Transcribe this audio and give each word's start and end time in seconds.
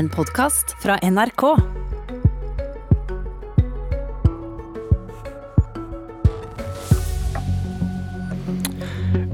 en 0.00 0.08
podkast 0.08 0.70
fra 0.80 0.94
NRK. 1.04 1.42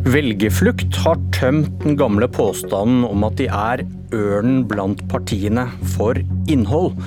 Velgerflukt 0.07 0.99
har 1.05 1.21
tømt 1.37 1.71
den 1.85 1.95
gamle 1.99 2.27
påstanden 2.27 3.05
om 3.07 3.23
at 3.29 3.39
de 3.39 3.47
er 3.47 3.85
ørnen 4.17 4.65
blant 4.67 5.05
partiene 5.13 5.69
for 5.95 6.19
innhold. 6.51 6.99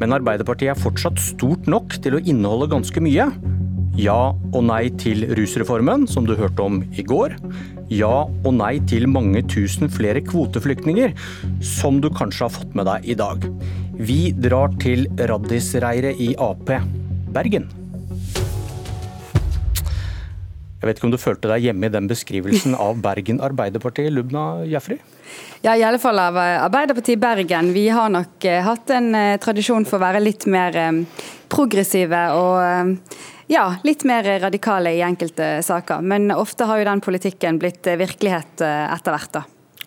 Men 0.00 0.16
Arbeiderpartiet 0.16 0.72
er 0.72 0.80
fortsatt 0.80 1.20
stort 1.20 1.68
nok 1.68 1.98
til 2.00 2.16
å 2.16 2.22
inneholde 2.24 2.70
ganske 2.78 3.04
mye. 3.04 3.28
Ja 4.00 4.20
og 4.32 4.62
nei 4.70 4.86
til 5.00 5.28
rusreformen, 5.36 6.08
som 6.08 6.24
du 6.24 6.32
hørte 6.38 6.64
om 6.64 6.80
i 6.96 7.04
går. 7.04 7.36
Ja 7.92 8.26
og 8.26 8.52
nei 8.56 8.80
til 8.90 9.06
mange 9.06 9.44
tusen 9.46 9.86
flere 9.92 10.18
kvoteflyktninger, 10.26 11.12
som 11.62 12.00
du 12.02 12.08
kanskje 12.10 12.48
har 12.48 12.54
fått 12.54 12.74
med 12.74 12.88
deg 12.88 13.06
i 13.06 13.14
dag. 13.18 13.46
Vi 13.96 14.32
drar 14.34 14.74
til 14.82 15.06
Raddisreiret 15.16 16.18
i 16.20 16.32
Ap, 16.42 16.66
Bergen. 17.36 17.68
Jeg 20.76 20.90
vet 20.90 20.98
ikke 20.98 21.06
om 21.08 21.14
du 21.14 21.18
følte 21.18 21.48
deg 21.50 21.68
hjemme 21.68 21.88
i 21.88 21.94
den 21.94 22.10
beskrivelsen 22.10 22.74
av 22.86 22.98
Bergen 23.02 23.38
Arbeiderparti, 23.42 24.08
Lubna 24.10 24.64
Jafri? 24.66 24.98
Ja, 25.62 25.72
i 25.74 25.82
alle 25.86 25.98
fall 26.02 26.18
av 26.20 26.36
eh, 26.38 26.58
Arbeiderpartiet 26.62 27.22
Bergen. 27.22 27.72
Vi 27.74 27.86
har 27.88 28.10
nok 28.12 28.44
eh, 28.46 28.60
hatt 28.66 28.92
en 28.94 29.08
eh, 29.14 29.38
tradisjon 29.42 29.86
for 29.88 29.98
å 29.98 30.04
være 30.04 30.22
litt 30.22 30.46
mer 30.50 30.76
progressive 31.50 32.20
og 32.34 33.02
ja, 33.52 33.66
litt 33.86 34.04
mer 34.08 34.26
radikale 34.42 34.94
i 34.96 35.02
enkelte 35.06 35.60
saker. 35.66 36.02
Men 36.02 36.30
ofte 36.34 36.68
har 36.68 36.82
jo 36.82 36.88
den 36.90 37.02
politikken 37.04 37.60
blitt 37.62 37.86
virkelighet 37.86 38.62
etter 38.62 39.16
hvert, 39.16 39.32
da. 39.40 39.46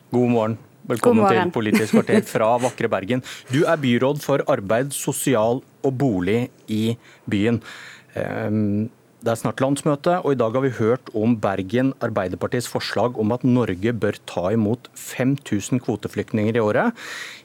God 0.09 0.33
morgen. 0.33 0.57
Velkommen 0.89 1.21
God 1.21 1.27
morgen. 1.27 1.49
til 1.49 1.53
Politisk 1.53 1.93
kvarter 1.93 2.23
fra 2.25 2.53
vakre 2.57 2.89
Bergen. 2.89 3.21
Du 3.51 3.61
er 3.61 3.77
byråd 3.77 4.23
for 4.23 4.41
arbeid, 4.49 4.95
sosial 4.95 5.61
og 5.85 5.91
bolig 6.01 6.47
i 6.65 6.95
byen. 7.29 7.59
Um, 8.15 8.89
det 9.19 9.33
er 9.33 9.39
snart 9.41 9.61
landsmøte, 9.61 10.15
og 10.23 10.33
i 10.33 10.39
dag 10.39 10.55
har 10.55 10.63
vi 10.63 10.71
hørt 10.79 11.11
om 11.13 11.35
Bergen 11.43 11.91
Arbeiderpartiets 12.01 12.69
forslag 12.71 13.19
om 13.19 13.35
at 13.35 13.43
Norge 13.43 13.93
bør 13.93 14.17
ta 14.31 14.47
imot 14.55 14.87
5000 14.95 15.83
kvoteflyktninger 15.83 16.55
i 16.55 16.63
året. 16.63 16.95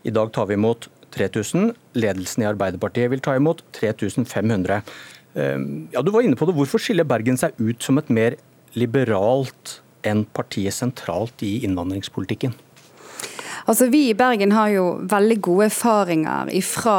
I 0.07 0.15
dag 0.15 0.31
tar 0.33 0.49
vi 0.49 0.57
imot 0.57 0.89
3000. 1.19 1.75
Ledelsen 1.99 2.45
i 2.45 2.49
Arbeiderpartiet 2.49 3.11
vil 3.13 3.23
ta 3.23 3.35
imot 3.37 3.61
3500. 3.77 4.81
Ehm, 5.35 5.89
ja, 5.93 6.03
du 6.03 6.13
var 6.15 6.23
inne 6.23 6.39
på 6.39 6.47
det. 6.49 6.57
Hvorfor 6.59 6.83
skiller 6.83 7.07
Bergen 7.09 7.39
seg 7.41 7.57
ut 7.59 7.83
som 7.83 7.99
et 7.99 8.11
mer 8.11 8.39
liberalt 8.79 9.81
enn 10.05 10.25
partiet 10.37 10.77
sentralt 10.77 11.43
i 11.47 11.57
innvandringspolitikken? 11.67 12.55
Altså, 13.65 13.87
Vi 13.89 14.11
i 14.11 14.15
Bergen 14.15 14.53
har 14.53 14.69
jo 14.75 14.83
veldig 15.09 15.39
gode 15.41 15.71
erfaringer 15.71 16.51
ifra 16.53 16.97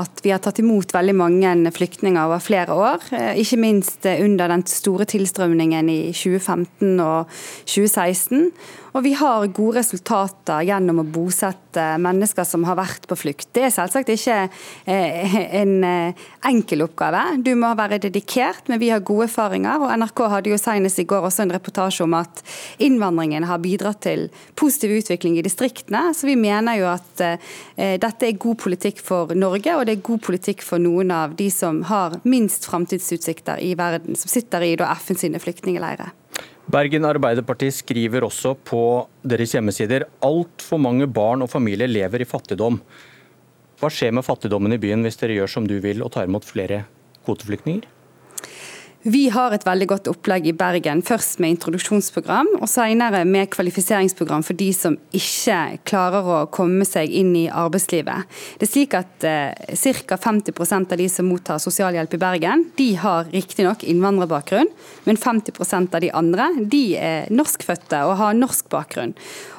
at 0.00 0.22
vi 0.24 0.30
har 0.32 0.40
tatt 0.40 0.62
imot 0.62 0.94
veldig 0.96 1.14
mange 1.14 1.72
flyktninger 1.76 2.22
over 2.24 2.40
flere 2.40 2.72
år. 2.72 3.04
Eh, 3.12 3.36
ikke 3.42 3.60
minst 3.60 4.06
under 4.06 4.48
den 4.48 4.64
store 4.64 5.04
tilstrømningen 5.04 5.90
i 5.92 6.00
2015 6.16 7.00
og 7.00 7.28
2016. 7.66 8.50
Og 8.96 9.02
vi 9.04 9.12
har 9.12 9.44
gode 9.52 9.76
resultater 9.82 10.62
gjennom 10.64 11.02
å 11.02 11.04
bosette 11.04 11.82
mennesker 12.00 12.46
som 12.48 12.62
har 12.64 12.78
vært 12.78 13.04
på 13.10 13.18
flukt. 13.20 13.50
Det 13.52 13.66
er 13.66 13.74
selvsagt 13.74 14.08
ikke 14.14 14.36
eh, 14.88 15.34
en 15.60 15.74
eh, 15.84 16.22
enkel 16.48 16.86
oppgave. 16.86 17.20
Du 17.44 17.52
må 17.60 17.74
være 17.76 17.98
dedikert, 18.06 18.70
men 18.72 18.80
vi 18.80 18.88
har 18.94 19.04
gode 19.04 19.26
erfaringer. 19.28 19.84
Og 19.84 19.92
NRK 20.00 20.24
hadde 20.32 20.54
jo 20.54 20.60
senest 20.60 21.02
i 21.02 21.04
går 21.12 21.28
også 21.28 21.44
en 21.44 21.52
reportasje 21.58 22.06
om 22.06 22.16
at 22.16 22.40
innvandringen 22.80 23.44
har 23.44 23.60
bidratt 23.60 24.00
til 24.08 24.30
positiv 24.56 24.96
utvikling 25.02 25.36
i 25.36 25.44
distriktene. 25.44 26.06
Så 26.16 26.30
vi 26.30 26.40
mener 26.40 26.80
jo 26.80 26.88
at 26.94 27.24
eh, 27.26 27.96
dette 28.00 28.30
er 28.30 28.40
god 28.40 28.62
politikk 28.64 29.04
for 29.04 29.36
Norge, 29.36 29.76
og 29.76 29.84
det 29.84 29.98
er 29.98 30.06
god 30.08 30.24
politikk 30.24 30.64
for 30.64 30.80
noen 30.80 31.12
av 31.12 31.36
de 31.36 31.52
som 31.52 31.84
har 31.90 32.16
minst 32.24 32.64
framtidsutsikter 32.70 33.60
i 33.60 33.74
verden, 33.76 34.16
som 34.16 34.32
sitter 34.32 34.64
i 34.64 34.76
FN 35.04 35.20
sine 35.20 35.42
flyktningleirer. 35.42 36.16
Bergen 36.66 37.04
Arbeiderparti 37.06 37.68
skriver 37.70 38.24
også 38.26 38.56
på 38.66 38.80
deres 39.22 39.52
hjemmesider 39.54 40.08
altfor 40.26 40.80
mange 40.82 41.06
barn 41.06 41.44
og 41.44 41.50
familier 41.52 41.86
lever 41.86 42.24
i 42.24 42.26
fattigdom. 42.26 42.80
Hva 43.78 43.90
skjer 43.92 44.10
med 44.16 44.26
fattigdommen 44.26 44.74
i 44.74 44.80
byen 44.82 45.06
hvis 45.06 45.20
dere 45.20 45.36
gjør 45.36 45.52
som 45.52 45.68
du 45.70 45.76
vil 45.84 46.02
og 46.02 46.10
tar 46.16 46.26
imot 46.26 46.48
flere 46.48 46.80
kvoteflyktninger? 47.22 47.86
Vi 49.06 49.28
har 49.30 49.52
et 49.54 49.62
veldig 49.62 49.86
godt 49.86 50.08
opplegg 50.10 50.48
i 50.50 50.52
Bergen, 50.56 50.98
først 51.06 51.38
med 51.38 51.52
introduksjonsprogram, 51.52 52.48
og 52.58 52.66
senere 52.66 53.20
med 53.28 53.46
kvalifiseringsprogram 53.52 54.42
for 54.42 54.58
de 54.58 54.72
som 54.74 54.96
ikke 55.14 55.78
klarer 55.86 56.26
å 56.26 56.38
komme 56.50 56.82
seg 56.88 57.14
inn 57.14 57.30
i 57.38 57.44
arbeidslivet. 57.46 58.26
Det 58.58 58.66
er 58.66 58.72
slik 58.72 58.96
at 58.98 59.26
eh, 59.30 59.76
Ca. 59.78 60.18
50% 60.18 60.96
av 60.96 60.98
de 60.98 61.06
som 61.12 61.30
mottar 61.30 61.62
sosialhjelp 61.62 62.18
i 62.18 62.22
Bergen, 62.24 62.66
de 62.74 62.88
har 62.98 63.30
riktignok 63.30 63.86
innvandrerbakgrunn, 63.86 64.72
men 65.06 65.22
50% 65.22 65.94
av 65.94 66.02
de 66.02 66.10
andre 66.10 66.50
de 66.66 66.82
er 66.98 67.30
norskfødte 67.30 68.02
og 68.08 68.18
har 68.24 68.34
norsk 68.34 68.66
bakgrunn. 68.74 69.14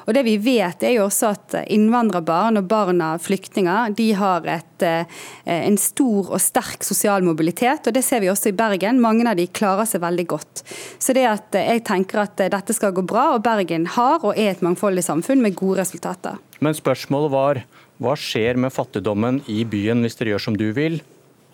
Og 0.08 0.14
det 0.16 0.24
vi 0.24 0.38
vet 0.40 0.82
er 0.88 0.94
jo 0.96 1.04
også 1.04 1.32
at 1.34 1.54
innvandrerbarn 1.68 2.56
og 2.56 2.68
barn 2.70 3.02
flyktninger 3.20 3.92
de 3.98 4.06
har 4.16 4.46
et, 4.48 4.82
eh, 4.82 5.04
en 5.44 5.76
stor 5.76 6.32
og 6.32 6.40
sterk 6.40 6.86
sosial 6.86 7.22
mobilitet, 7.26 7.86
og 7.86 7.92
det 7.92 8.02
ser 8.04 8.24
vi 8.24 8.30
også 8.32 8.48
i 8.48 8.56
Bergen. 8.56 9.02
Mange 9.04 9.28
av 9.28 9.36
de 9.36 9.46
klarer 9.46 9.84
seg 9.84 10.00
veldig 10.00 10.26
godt. 10.26 10.62
Så 10.98 11.12
det 11.12 11.26
at 11.28 11.52
jeg 11.52 11.84
tenker 11.84 12.24
at 12.24 12.36
dette 12.40 12.72
skal 12.72 12.96
gå 12.96 13.04
bra, 13.04 13.34
og 13.34 13.44
Bergen 13.44 13.84
har 13.98 14.24
og 14.24 14.32
er 14.32 14.54
et 14.54 14.64
mangfoldig 14.64 15.04
samfunn 15.04 15.44
med 15.44 15.54
gode 15.54 15.82
resultater. 15.82 16.40
Men 16.60 16.72
spørsmålet 16.72 17.30
var 17.30 17.62
hva 18.00 18.16
skjer 18.16 18.56
med 18.56 18.72
fattigdommen 18.72 19.42
i 19.46 19.64
byen 19.68 20.00
hvis 20.00 20.16
dere 20.16 20.32
gjør 20.34 20.44
som 20.48 20.56
du 20.56 20.72
vil 20.72 21.02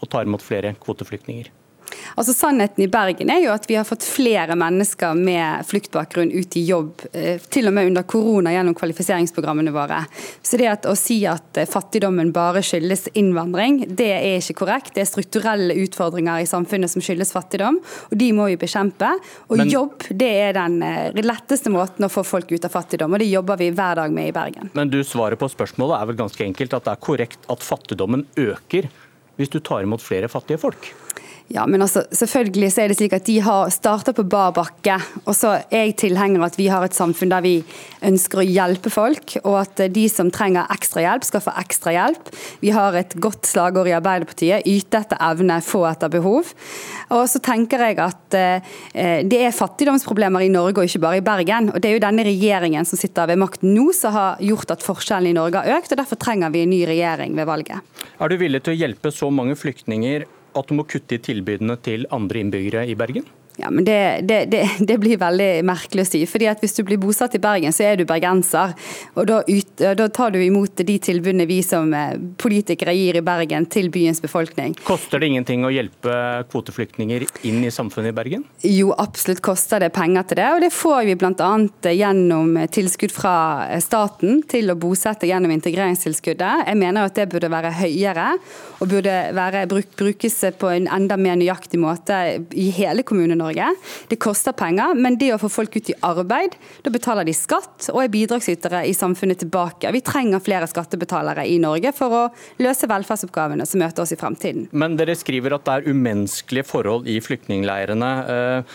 og 0.01 0.09
tar 0.13 0.29
imot 0.29 0.45
flere 0.45 0.77
kvoteflyktninger? 0.79 1.51
Altså 2.15 2.35
Sannheten 2.35 2.85
i 2.85 2.89
Bergen 2.91 3.31
er 3.33 3.43
jo 3.43 3.53
at 3.55 3.67
vi 3.69 3.77
har 3.79 3.87
fått 3.87 4.05
flere 4.07 4.57
mennesker 4.59 5.17
med 5.19 5.67
fluktbakgrunn 5.67 6.31
ut 6.35 6.57
i 6.57 6.65
jobb, 6.69 7.05
eh, 7.13 7.43
til 7.51 7.69
og 7.69 7.75
med 7.77 7.91
under 7.91 8.07
korona 8.09 8.53
gjennom 8.55 8.77
kvalifiseringsprogrammene 8.79 9.75
våre. 9.75 10.05
Så 10.43 10.61
det 10.61 10.87
å 10.91 10.95
si 10.99 11.21
at 11.29 11.59
eh, 11.61 11.69
fattigdommen 11.71 12.33
bare 12.35 12.63
skyldes 12.65 13.09
innvandring, 13.19 13.83
det 13.89 14.11
er 14.15 14.39
ikke 14.39 14.61
korrekt. 14.65 14.95
Det 14.95 15.05
er 15.05 15.11
strukturelle 15.11 15.77
utfordringer 15.85 16.45
i 16.45 16.49
samfunnet 16.49 16.93
som 16.93 17.05
skyldes 17.05 17.35
fattigdom, 17.35 17.81
og 18.11 18.19
de 18.21 18.31
må 18.37 18.49
vi 18.53 18.59
bekjempe. 18.61 19.11
Og 19.51 19.59
Men, 19.61 19.73
jobb 19.73 20.09
det 20.11 20.33
er 20.49 20.57
den 20.57 20.81
eh, 20.87 21.23
letteste 21.25 21.73
måten 21.75 22.07
å 22.07 22.13
få 22.13 22.25
folk 22.27 22.53
ut 22.55 22.69
av 22.69 22.75
fattigdom, 22.75 23.17
og 23.17 23.23
det 23.23 23.31
jobber 23.31 23.61
vi 23.61 23.73
hver 23.75 24.03
dag 24.03 24.15
med 24.15 24.31
i 24.31 24.37
Bergen. 24.37 24.71
Men 24.79 24.93
du 24.93 25.01
svarer 25.07 25.39
på 25.41 25.51
spørsmålet 25.51 25.99
er 25.99 26.13
vel 26.13 26.23
ganske 26.25 26.47
enkelt 26.47 26.79
at 26.79 26.87
det 26.87 26.95
er 26.95 27.05
korrekt 27.11 27.51
at 27.51 27.65
fattigdommen 27.65 28.27
øker 28.39 28.91
hvis 29.39 29.51
du 29.51 29.59
tar 29.59 29.83
imot 29.83 30.03
flere 30.03 30.31
fattige 30.31 30.61
folk? 30.63 30.93
Ja, 31.53 31.67
men 31.69 31.83
altså, 31.85 32.01
selvfølgelig 32.09 32.71
så 32.73 32.81
er 32.81 32.89
det 32.89 32.97
slik 32.97 33.13
at 33.13 33.27
De 33.29 33.35
har 33.45 33.69
starta 33.73 34.15
på 34.17 34.25
bar 34.25 34.55
bakke. 34.57 34.97
og 35.27 35.35
så 35.37 35.59
er 35.69 35.83
jeg 35.85 35.97
tilhenger 36.01 36.41
av 36.41 36.47
at 36.47 36.57
vi 36.57 36.71
har 36.73 36.85
et 36.85 36.97
samfunn 36.97 37.29
der 37.29 37.45
vi 37.45 37.59
ønsker 38.05 38.41
å 38.41 38.47
hjelpe 38.47 38.89
folk, 38.93 39.37
og 39.43 39.59
at 39.61 39.83
de 39.93 40.07
som 40.09 40.31
trenger 40.33 40.71
ekstra 40.73 41.03
hjelp, 41.05 41.27
skal 41.29 41.43
få 41.45 41.53
ekstra 41.61 41.93
hjelp. 41.93 42.31
Vi 42.63 42.73
har 42.73 42.97
et 42.97 43.13
godt 43.21 43.45
slagord 43.49 43.91
i 43.91 43.95
Arbeiderpartiet 43.97 44.65
yte 44.65 45.03
etter 45.05 45.21
evne, 45.21 45.61
få 45.65 45.83
etter 45.91 46.13
behov. 46.13 46.49
Og 47.13 47.27
så 47.29 47.41
tenker 47.45 47.83
jeg 47.85 47.99
at 48.01 48.37
eh, 48.39 49.21
Det 49.29 49.43
er 49.45 49.53
fattigdomsproblemer 49.53 50.47
i 50.47 50.53
Norge 50.53 50.81
og 50.81 50.89
ikke 50.89 51.03
bare 51.05 51.21
i 51.21 51.25
Bergen. 51.25 51.69
og 51.75 51.81
Det 51.81 51.91
er 51.91 51.99
jo 51.99 52.07
denne 52.07 52.25
regjeringen 52.25 52.89
som 52.89 53.01
sitter 53.01 53.29
ved 53.29 53.43
makten 53.43 53.75
nå 53.77 53.91
som 53.93 54.17
har 54.17 54.41
gjort 54.41 54.73
at 54.73 54.85
forskjellene 54.85 55.35
i 55.35 55.37
Norge 55.37 55.61
har 55.61 55.77
økt. 55.77 55.93
og 55.93 56.01
Derfor 56.01 56.17
trenger 56.17 56.55
vi 56.55 56.65
en 56.65 56.73
ny 56.73 56.81
regjering 56.89 57.37
ved 57.37 57.47
valget. 57.47 57.85
Er 58.19 58.33
du 58.33 58.37
villig 58.41 58.63
til 58.65 58.73
å 58.73 58.81
hjelpe 58.81 59.13
så 59.13 59.29
mange 59.31 59.59
flyktninger 59.61 60.25
at 60.55 60.71
du 60.71 60.77
må 60.79 60.87
kutte 60.89 61.19
i 61.19 61.23
tilbudene 61.23 61.77
til 61.85 62.07
andre 62.15 62.43
innbyggere 62.43 62.87
i 62.91 62.97
Bergen? 62.99 63.27
Ja, 63.57 63.71
men 63.71 63.85
det, 63.85 64.21
det, 64.23 64.45
det, 64.45 64.71
det, 64.79 64.99
blir 64.99 65.19
veldig 65.21 65.63
merkelig 65.67 66.05
å 66.05 66.09
si. 66.09 66.23
fordi 66.27 66.49
at 66.51 66.63
Hvis 66.63 66.75
du 66.75 66.83
blir 66.87 66.99
bosatt 66.99 67.37
i 67.39 67.43
Bergen, 67.43 67.75
så 67.75 67.87
er 67.87 68.01
du 68.01 68.05
bergenser. 68.09 68.75
og 69.15 69.29
Da, 69.31 69.41
ut, 69.47 69.85
da 69.99 70.09
tar 70.09 70.35
du 70.35 70.41
imot 70.43 70.83
de 70.83 70.97
tilbudene 70.99 71.47
vi 71.47 71.61
som 71.63 71.93
eh, 71.95 72.17
politikere 72.41 72.95
gir 72.97 73.21
i 73.21 73.25
Bergen 73.25 73.69
til 73.71 73.91
byens 73.95 74.23
befolkning. 74.25 74.75
Koster 74.85 75.23
det 75.23 75.31
ingenting 75.31 75.67
å 75.67 75.73
hjelpe 75.73 76.17
kvoteflyktninger 76.51 77.27
inn 77.47 77.63
i 77.63 77.71
samfunnet 77.75 78.11
i 78.11 78.17
Bergen? 78.17 78.47
Jo, 78.67 78.91
absolutt 78.99 79.43
koster 79.45 79.85
det 79.85 79.93
penger 79.95 80.27
til 80.29 80.43
det. 80.43 80.51
og 80.57 80.65
Det 80.65 80.73
får 80.75 81.07
vi 81.11 81.17
bl.a. 81.21 81.53
gjennom 81.95 82.59
tilskudd 82.75 83.15
fra 83.15 83.37
staten 83.85 84.43
til 84.51 84.73
å 84.73 84.79
bosette 84.79 85.31
gjennom 85.31 85.55
integreringstilskuddet. 85.55 86.67
Jeg 86.67 86.81
mener 86.81 87.07
at 87.07 87.15
det 87.19 87.31
burde 87.31 87.53
være 87.53 87.75
høyere 87.79 88.33
og 88.81 88.91
burde 88.91 89.15
være, 89.37 89.65
brukes 89.71 90.41
på 90.59 90.75
en 90.75 90.91
enda 90.91 91.17
mer 91.21 91.39
nøyaktig 91.39 91.79
måte 91.81 92.19
i 92.51 92.71
hele 92.75 93.05
kommunen 93.07 93.44
norge 93.45 93.71
Det 94.11 94.19
koster 94.21 94.55
penger, 94.57 94.95
men 94.97 95.19
det 95.21 95.33
å 95.35 95.41
få 95.41 95.51
folk 95.53 95.77
ut 95.77 95.91
i 95.93 95.97
arbeid, 96.05 96.57
da 96.85 96.93
betaler 96.95 97.27
de 97.29 97.35
skatt 97.37 97.91
og 97.93 98.01
er 98.03 98.13
bidragsytere 98.13 98.85
i 98.89 98.95
samfunnet 98.97 99.43
tilbake. 99.45 99.93
Vi 99.95 100.03
trenger 100.05 100.43
flere 100.45 100.69
skattebetalere 100.71 101.47
i 101.49 101.59
Norge 101.63 101.93
for 101.97 102.17
å 102.17 102.23
løse 102.63 102.89
velferdsoppgavene 102.91 103.67
som 103.69 103.83
møter 103.83 104.05
oss 104.05 104.15
i 104.15 104.21
fremtiden. 104.21 104.69
Men 104.73 104.99
dere 104.99 105.17
skriver 105.19 105.57
at 105.57 105.67
det 105.67 105.77
er 105.77 105.95
umenneskelige 105.95 106.69
forhold 106.69 107.09
i 107.11 107.21
flyktningleirene. 107.25 108.11
Eh, 108.35 108.75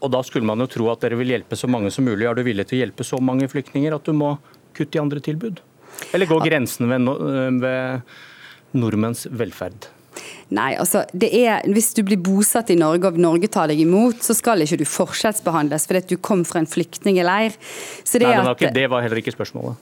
og 0.00 0.12
da 0.14 0.22
skulle 0.24 0.48
man 0.48 0.62
jo 0.62 0.68
tro 0.70 0.88
at 0.92 1.04
dere 1.04 1.18
vil 1.20 1.34
hjelpe 1.34 1.58
så 1.58 1.68
mange 1.70 1.92
som 1.92 2.06
mulig. 2.08 2.26
Er 2.28 2.38
du 2.38 2.44
villig 2.46 2.66
til 2.70 2.78
å 2.78 2.82
hjelpe 2.84 3.06
så 3.06 3.20
mange 3.22 3.48
flyktninger 3.52 3.94
at 3.96 4.06
du 4.06 4.16
må 4.16 4.34
kutte 4.76 4.96
i 4.96 5.02
andre 5.02 5.20
tilbud? 5.24 5.60
Eller 6.14 6.30
går 6.30 6.46
grensen 6.46 6.88
ved, 6.88 7.08
ved 7.60 8.78
nordmenns 8.80 9.26
velferd? 9.28 9.90
Nei, 10.56 10.72
altså 10.80 11.04
det 11.12 11.30
er, 11.36 11.62
Hvis 11.70 11.92
du 11.94 12.02
blir 12.06 12.18
bosatt 12.20 12.72
i 12.72 12.78
Norge 12.78 13.12
og 13.12 13.20
Norge 13.20 13.50
tar 13.52 13.70
deg 13.70 13.82
imot, 13.84 14.22
så 14.24 14.34
skal 14.36 14.64
ikke 14.64 14.80
du 14.80 14.86
forskjellsbehandles 14.88 15.86
fordi 15.90 16.16
du 16.16 16.18
kom 16.22 16.44
fra 16.48 16.62
en 16.62 16.70
flyktningleir. 16.70 17.54
Det, 17.54 18.24
Nei, 18.24 18.34
det, 18.34 18.44
var 18.44 18.56
ikke, 18.56 18.74
det 18.74 18.90
var 18.90 19.06
heller 19.06 19.22
ikke 19.22 19.36
spørsmålet. 19.36 19.78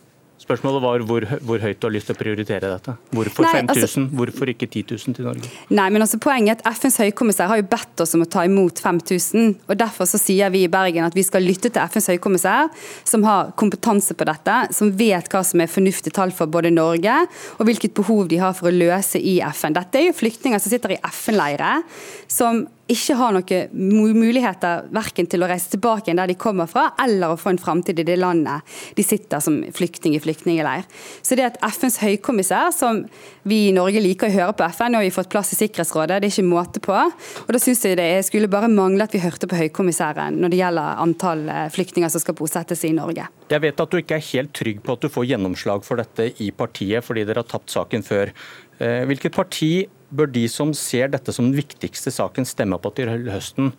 Spørsmålet 0.48 0.80
var 0.80 1.02
hvor, 1.04 1.24
hvor, 1.44 1.60
høyt 1.60 1.76
du 1.76 1.84
har 1.84 1.92
lyst 1.92 2.08
til 2.08 2.16
å 2.16 2.18
prioritere 2.18 2.70
dette. 2.72 2.94
Hvorfor 3.12 3.44
Nei, 3.44 3.50
5000, 3.58 3.82
altså, 3.84 4.04
hvorfor 4.16 4.48
ikke 4.48 4.64
10 4.70 4.94
000 4.94 5.16
til 5.18 5.26
Norge? 5.28 5.50
Nei, 5.68 5.88
men 5.92 6.04
altså 6.04 6.16
Poenget 6.24 6.62
er 6.62 6.70
at 6.72 6.78
FNs 6.80 6.96
høykommissær 7.02 7.50
har 7.50 7.60
jo 7.60 7.66
bedt 7.68 8.00
oss 8.00 8.16
om 8.16 8.24
å 8.24 8.28
ta 8.32 8.46
imot 8.48 8.80
5000. 8.80 9.50
og 9.68 9.76
Derfor 9.82 10.08
så 10.08 10.20
sier 10.22 10.48
vi 10.54 10.62
i 10.64 10.70
Bergen 10.72 11.04
at 11.04 11.18
vi 11.18 11.26
skal 11.26 11.44
lytte 11.44 11.68
til 11.68 11.82
FNs 11.92 12.08
høykommissær, 12.14 12.72
som 13.04 13.26
har 13.28 13.52
kompetanse 13.60 14.16
på 14.16 14.28
dette, 14.28 14.56
som 14.78 14.94
vet 14.96 15.28
hva 15.28 15.44
som 15.44 15.60
er 15.60 15.68
fornuftig 15.68 16.14
tall 16.16 16.32
for 16.32 16.48
både 16.48 16.72
Norge, 16.72 17.18
og 17.58 17.68
hvilket 17.68 17.92
behov 18.00 18.32
de 18.32 18.40
har 18.40 18.56
for 18.56 18.72
å 18.72 18.74
løse 18.74 19.20
i 19.20 19.36
FN. 19.52 19.76
Dette 19.76 20.00
er 20.00 20.08
jo 20.08 20.16
flyktninger 20.16 20.64
som 20.64 20.72
sitter 20.72 20.96
i 20.96 21.00
FN-leire, 21.12 21.76
som 22.24 22.64
ikke 22.88 23.16
har 23.18 23.34
noen 23.36 24.16
muligheter 24.16 24.86
verken 24.94 25.28
til 25.28 25.44
å 25.44 25.48
reise 25.50 25.72
tilbake 25.74 26.14
der 26.16 26.30
de 26.30 26.36
kommer 26.40 26.68
fra, 26.70 26.88
eller 27.02 27.34
å 27.34 27.38
få 27.40 27.52
en 27.52 27.60
framtid 27.60 28.00
i 28.00 28.06
det 28.08 28.16
landet 28.16 28.64
de 28.96 29.04
sitter 29.04 29.42
som 29.44 29.58
flyktning 29.76 30.16
i 30.16 30.22
flyktningleir. 30.22 30.86
Så 31.22 31.36
det 31.36 31.46
at 31.50 31.58
FNs 31.60 32.00
høykommissær, 32.00 32.72
som 32.74 33.02
vi 33.48 33.68
i 33.68 33.74
Norge 33.76 34.00
liker 34.02 34.30
å 34.30 34.34
høre 34.34 34.56
på 34.56 34.68
FN, 34.72 34.96
og 34.96 35.04
vi 35.04 35.10
har 35.10 35.16
fått 35.18 35.32
plass 35.32 35.52
i 35.52 35.58
Sikkerhetsrådet, 35.60 36.20
det 36.22 36.30
er 36.30 36.34
ikke 36.34 36.48
måte 36.48 36.82
på. 36.84 36.96
Og 37.44 37.52
da 37.54 37.60
syns 37.62 37.84
jeg 37.84 37.98
det 38.00 38.08
skulle 38.26 38.50
bare 38.50 38.70
mangle 38.72 39.04
at 39.04 39.14
vi 39.14 39.22
hørte 39.22 39.50
på 39.50 39.58
høykommissæren 39.60 40.40
når 40.40 40.54
det 40.54 40.62
gjelder 40.62 41.02
antall 41.04 41.44
eh, 41.52 41.66
flyktninger 41.74 42.12
som 42.12 42.24
skal 42.24 42.38
bosettes 42.38 42.86
i 42.88 42.94
Norge. 42.96 43.28
Jeg 43.52 43.64
vet 43.64 43.84
at 43.84 43.92
du 43.92 44.00
ikke 44.00 44.16
er 44.16 44.26
helt 44.32 44.54
trygg 44.56 44.80
på 44.84 44.96
at 44.96 45.04
du 45.04 45.12
får 45.12 45.28
gjennomslag 45.28 45.84
for 45.84 46.00
dette 46.00 46.30
i 46.44 46.50
partiet, 46.56 47.04
fordi 47.04 47.28
dere 47.28 47.44
har 47.44 47.52
tapt 47.52 47.72
saken 47.72 48.04
før. 48.06 48.32
Eh, 48.78 49.04
hvilket 49.10 49.34
parti 49.34 49.72
bør 50.10 50.30
de 50.32 50.46
som 50.48 50.72
ser 50.76 51.12
dette 51.12 51.34
som 51.34 51.48
den 51.48 51.58
viktigste 51.58 52.12
saken, 52.14 52.48
stemme 52.48 52.80
på 52.80 52.92
til 52.96 53.12
høsten? 53.28 53.72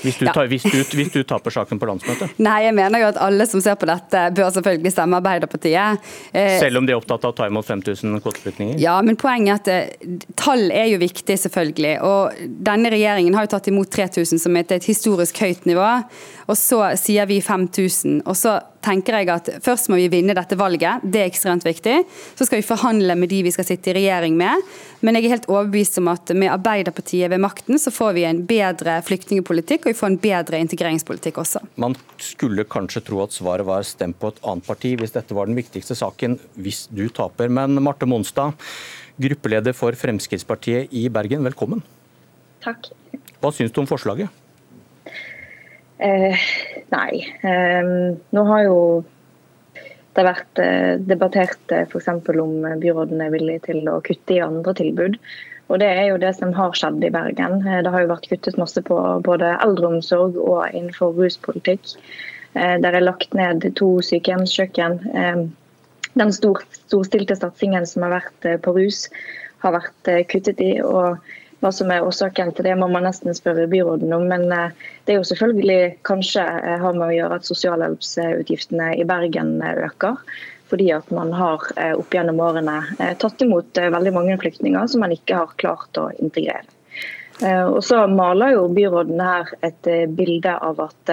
Hvis 0.00 0.16
du, 0.16 0.24
tar, 0.24 0.46
hvis, 0.48 0.64
du, 0.64 0.78
hvis 0.96 1.10
du, 1.12 1.20
taper 1.28 1.52
saken 1.52 1.78
på 1.78 1.86
landsmøtet? 1.86 2.32
Nei, 2.46 2.62
jeg 2.64 2.74
mener 2.74 3.02
jo 3.02 3.10
at 3.10 3.18
alle 3.20 3.44
som 3.46 3.60
ser 3.62 3.76
på 3.78 3.86
dette, 3.90 4.22
bør 4.34 4.48
selvfølgelig 4.54 4.92
stemme 4.94 5.18
Arbeiderpartiet. 5.20 6.08
Eh, 6.32 6.56
Selv 6.62 6.80
om 6.80 6.88
de 6.88 6.94
er 6.94 6.98
opptatt 6.98 7.26
av 7.28 7.34
å 7.34 7.36
ta 7.36 7.48
imot 7.50 7.68
5000 7.68 8.16
kvoteflyktninger? 8.24 8.80
Ja, 8.82 8.96
men 9.04 9.20
poenget 9.20 9.68
er 9.68 9.92
at 9.92 10.00
eh, 10.00 10.16
tall 10.40 10.72
er 10.72 10.88
jo 10.94 11.02
viktig, 11.02 11.36
selvfølgelig. 11.44 11.94
Og 12.08 12.40
denne 12.70 12.92
regjeringen 12.94 13.36
har 13.36 13.46
jo 13.46 13.52
tatt 13.52 13.68
imot 13.70 13.92
3000, 13.92 14.40
som 14.42 14.56
er 14.56 14.66
et 14.78 14.88
historisk 14.88 15.44
høyt 15.44 15.68
nivå. 15.68 15.90
Og 16.48 16.58
så 16.58 16.80
sier 16.98 17.28
vi 17.30 17.42
5000. 17.44 18.22
Og 18.24 18.38
så 18.38 18.58
tenker 18.82 19.16
jeg 19.18 19.30
at 19.32 19.50
først 19.64 19.90
må 19.92 19.98
vi 20.00 20.08
vinne 20.12 20.34
dette 20.36 20.56
valget, 20.58 21.04
det 21.04 21.22
er 21.22 21.30
ekstremt 21.30 21.64
viktig. 21.66 22.00
Så 22.38 22.46
skal 22.48 22.60
vi 22.60 22.66
forhandle 22.66 23.16
med 23.18 23.30
de 23.32 23.42
vi 23.46 23.52
skal 23.54 23.66
sitte 23.68 23.92
i 23.92 23.96
regjering 23.96 24.36
med. 24.38 24.66
Men 25.02 25.18
jeg 25.18 25.26
er 25.26 25.34
helt 25.36 25.48
overbevist 25.50 26.00
om 26.02 26.10
at 26.12 26.32
med 26.36 26.52
Arbeiderpartiet 26.52 27.30
ved 27.32 27.42
makten, 27.42 27.78
så 27.80 27.92
får 27.94 28.16
vi 28.18 28.26
en 28.28 28.42
bedre 28.48 28.98
flyktningpolitikk, 29.06 29.86
og 29.86 29.92
vi 29.92 29.98
får 29.98 30.12
en 30.12 30.20
bedre 30.22 30.60
integreringspolitikk 30.62 31.40
også. 31.42 31.62
Man 31.82 31.96
skulle 32.22 32.66
kanskje 32.70 33.04
tro 33.06 33.22
at 33.24 33.34
svaret 33.34 33.66
var 33.68 33.86
stemt 33.86 34.18
på 34.22 34.32
et 34.32 34.42
annet 34.46 34.66
parti 34.66 34.94
hvis 34.98 35.14
dette 35.14 35.36
var 35.36 35.50
den 35.50 35.58
viktigste 35.58 35.96
saken, 35.98 36.38
hvis 36.58 36.84
du 36.90 37.06
taper. 37.14 37.52
Men 37.52 37.78
Marte 37.82 38.08
Monstad, 38.10 38.58
gruppeleder 39.22 39.76
for 39.76 39.94
Fremskrittspartiet 39.98 40.92
i 40.96 41.08
Bergen, 41.12 41.44
velkommen. 41.46 41.82
Takk. 42.62 42.92
Hva 43.42 43.50
syns 43.54 43.74
du 43.74 43.82
om 43.82 43.90
forslaget? 43.90 44.41
Eh, 46.02 46.46
nei. 46.90 47.22
Eh, 47.46 47.90
nå 48.34 48.44
har 48.48 48.64
jo 48.66 48.78
det 50.16 50.24
vært 50.26 50.60
eh, 50.60 50.98
debattert 51.00 51.72
eh, 51.72 51.86
f.eks. 51.86 52.08
om 52.42 52.54
byråden 52.82 53.22
er 53.24 53.32
villig 53.32 53.62
til 53.68 53.86
å 53.88 54.00
kutte 54.04 54.36
i 54.36 54.42
andre 54.44 54.74
tilbud. 54.76 55.16
Og 55.70 55.78
Det 55.80 55.88
er 55.88 56.10
jo 56.10 56.18
det 56.20 56.34
som 56.36 56.52
har 56.52 56.74
skjedd 56.76 57.04
i 57.06 57.12
Bergen. 57.14 57.62
Eh, 57.64 57.80
det 57.84 57.92
har 57.94 58.04
jo 58.04 58.12
vært 58.12 58.28
kuttet 58.32 58.58
masse 58.60 58.82
på 58.84 58.98
både 59.24 59.54
eldreomsorg 59.64 60.36
og 60.42 60.66
innenfor 60.72 61.14
ruspolitikk. 61.16 61.94
Eh, 62.52 62.76
der 62.82 62.98
er 62.98 63.06
lagt 63.06 63.32
ned 63.38 63.64
to 63.78 63.94
sykehjemskjøkken. 64.04 64.98
Den 66.12 66.32
stor, 66.36 66.58
storstilte 66.76 67.38
satsingen 67.38 67.86
som 67.88 68.04
har 68.04 68.18
vært 68.18 68.48
på 68.66 68.74
rus, 68.76 69.06
har 69.64 69.78
vært 69.78 70.10
kuttet 70.28 70.60
i. 70.60 70.74
og 70.82 71.22
hva 71.62 71.70
som 71.74 71.90
er 71.94 72.02
årsaken 72.02 72.50
til 72.56 72.66
det, 72.66 72.74
må 72.78 72.88
man 72.90 73.06
nesten 73.06 73.34
spørre 73.36 73.68
byråden 73.70 74.12
om. 74.16 74.26
Men 74.30 74.48
eh, 74.50 74.74
det 75.06 75.14
er 75.14 75.20
jo 75.20 75.28
selvfølgelig 75.30 75.98
kanskje 76.08 76.42
eh, 76.42 76.78
har 76.82 76.96
med 76.98 77.06
å 77.06 77.14
gjøre 77.14 77.38
at 77.38 77.48
sosialhjelpsutgiftene 77.48 78.92
i 78.98 79.06
Bergen 79.08 79.54
eh, 79.62 79.84
øker. 79.86 80.18
Fordi 80.72 80.88
at 80.96 81.10
man 81.12 81.34
har 81.36 81.66
opp 82.00 82.14
gjennom 82.16 82.38
årene 82.40 82.78
tatt 83.20 83.42
imot 83.44 83.76
veldig 83.76 84.12
mange 84.16 84.38
flyktninger 84.40 84.86
som 84.88 85.02
man 85.04 85.12
ikke 85.12 85.36
har 85.36 85.50
klart 85.60 85.98
å 86.00 86.06
integrere. 86.16 86.64
Og 87.42 87.80
så 87.82 88.04
maler 88.06 88.52
jo 88.54 88.68
byråden 88.70 89.18
her 89.18 89.48
et 89.66 89.88
bilde 90.14 90.52
av 90.62 90.78
at 90.84 91.12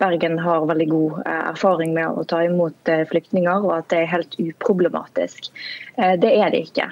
Bergen 0.00 0.38
har 0.42 0.64
veldig 0.66 0.86
god 0.90 1.20
erfaring 1.30 1.92
med 1.94 2.18
å 2.18 2.24
ta 2.26 2.40
imot 2.42 2.90
flyktninger, 3.12 3.66
og 3.68 3.76
at 3.76 3.90
det 3.92 4.00
er 4.00 4.12
helt 4.16 4.34
uproblematisk. 4.42 5.50
Det 5.94 6.32
er 6.32 6.50
det 6.50 6.64
ikke 6.70 6.88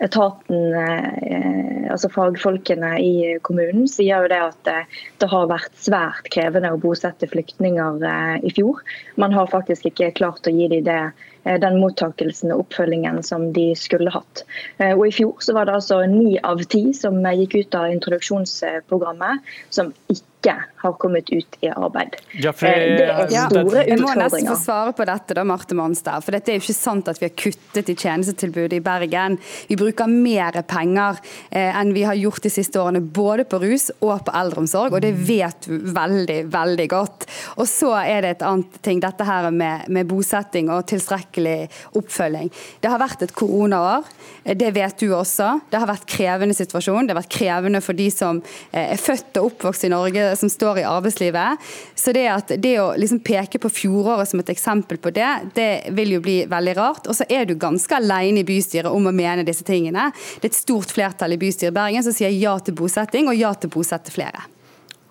etaten, 0.00 0.74
eh, 0.74 1.92
altså 1.92 2.08
fagfolkene 2.12 2.94
i 3.04 3.38
kommunen, 3.44 3.88
sier 3.88 4.24
jo 4.24 4.30
det 4.32 4.40
at 4.40 4.70
eh, 4.72 5.00
det 5.20 5.28
har 5.28 5.50
vært 5.50 5.76
svært 5.76 6.30
krevende 6.32 6.72
å 6.72 6.80
bosette 6.80 7.28
flyktninger 7.28 8.00
eh, 8.08 8.36
i 8.48 8.52
fjor. 8.56 8.80
Man 9.20 9.36
har 9.36 9.50
faktisk 9.52 9.90
ikke 9.90 10.14
klart 10.16 10.48
å 10.48 10.54
gi 10.54 10.70
dem 10.72 10.86
det 10.88 11.02
den 11.44 11.78
mottakelsen 11.80 12.52
og 12.54 12.66
oppfølgingen 12.66 13.22
som 13.26 13.50
de 13.56 13.70
skulle 13.78 14.12
hatt. 14.12 14.44
Og 14.92 15.06
I 15.08 15.14
fjor 15.14 15.40
så 15.44 15.54
var 15.56 15.68
det 15.68 15.78
altså 15.78 16.02
ni 16.10 16.36
av 16.44 16.62
ti 16.70 16.90
som 16.96 17.20
gikk 17.24 17.56
ut 17.62 17.78
av 17.78 17.92
introduksjonsprogrammet, 17.94 19.46
som 19.72 19.94
ikke 20.40 20.54
har 20.80 20.92
kommet 20.92 21.30
ut 21.30 21.56
i 21.60 21.68
arbeid. 21.68 22.16
Ja, 22.40 22.52
for, 22.56 22.66
det 22.66 23.04
er 23.04 23.26
store 23.28 23.50
utfordringer. 23.52 23.88
Jeg 23.90 24.00
må 24.00 24.12
nesten 24.16 24.46
få 24.48 24.56
svare 24.62 24.94
på 24.96 25.04
dette, 25.08 25.36
da, 25.36 25.44
Marte 25.44 25.76
Monster. 25.76 26.22
For 26.24 26.32
dette 26.32 26.52
er 26.52 26.56
jo 26.56 26.64
ikke 26.64 26.76
sant 26.76 27.10
at 27.12 27.20
vi 27.20 27.28
har 27.28 27.34
kuttet 27.36 27.90
i 27.92 27.96
tjenestetilbudet 28.00 28.78
i 28.78 28.82
Bergen. 28.84 29.36
Vi 29.68 29.76
bruker 29.80 30.08
mer 30.08 30.56
penger 30.68 31.20
eh, 31.50 31.68
enn 31.68 31.92
vi 31.92 32.06
har 32.08 32.16
gjort 32.16 32.46
de 32.46 32.52
siste 32.52 32.80
årene, 32.80 33.02
både 33.04 33.44
på 33.44 33.60
rus 33.60 33.90
og 33.98 34.24
på 34.24 34.34
eldreomsorg. 34.40 34.96
Og 34.96 35.04
det 35.04 35.12
vet 35.28 35.68
du 35.68 35.76
veldig, 35.92 36.40
veldig 36.54 36.88
godt. 36.94 37.28
Og 37.60 37.68
så 37.68 37.92
er 38.00 38.24
det 38.24 38.34
et 38.38 38.46
annet 38.48 38.80
ting, 38.80 39.04
dette 39.04 39.28
her 39.28 39.50
med, 39.52 39.90
med 39.92 40.08
bosetting 40.08 40.72
og 40.72 40.86
tilstrekkelig 40.88 41.29
oppfølging. 41.38 42.50
Det 42.80 42.90
har 42.90 43.00
vært 43.00 43.22
et 43.22 43.34
koronaår. 43.36 44.08
Eh, 44.44 44.56
det 44.58 44.72
vet 44.74 44.98
du 44.98 45.12
også. 45.14 45.60
Det 45.70 45.80
har 45.80 45.90
vært 45.90 46.08
krevende 46.10 46.56
situasjon. 46.56 47.06
Det 47.06 47.14
har 47.14 47.20
vært 47.22 47.32
krevende 47.32 47.82
for 47.84 47.98
de 47.98 48.08
som 48.12 48.42
er 48.72 48.96
født 49.00 49.38
og 49.40 49.52
oppvokst 49.52 49.86
i 49.86 49.92
Norge 49.92 50.30
som 50.40 50.50
står 50.52 50.82
i 50.82 50.86
arbeidslivet. 50.88 51.70
Så 51.94 52.14
det, 52.16 52.26
det 52.62 52.74
å 52.82 52.90
liksom 52.98 53.22
peke 53.24 53.60
på 53.62 53.72
fjoråret 53.72 54.30
som 54.30 54.42
et 54.42 54.52
eksempel 54.52 55.00
på 55.00 55.12
det, 55.14 55.30
det 55.54 55.70
vil 55.96 56.16
jo 56.16 56.24
bli 56.24 56.38
veldig 56.50 56.76
rart. 56.78 57.10
Og 57.10 57.16
så 57.16 57.26
er 57.28 57.46
du 57.48 57.56
ganske 57.60 57.96
alene 57.96 58.42
i 58.42 58.48
bystyret 58.48 58.90
om 58.90 59.10
å 59.10 59.14
mene 59.14 59.46
disse 59.46 59.66
tingene. 59.66 60.10
Det 60.40 60.48
er 60.48 60.54
et 60.54 60.60
stort 60.60 60.92
flertall 60.94 61.36
i 61.36 61.40
bystyret 61.40 61.72
i 61.72 61.78
Bergen 61.78 62.06
som 62.06 62.16
sier 62.16 62.32
ja 62.34 62.56
til 62.64 62.76
bosetting 62.78 63.30
og 63.30 63.38
ja 63.38 63.52
til 63.54 63.70
å 63.70 63.76
bosette 63.78 64.14
flere. 64.14 64.46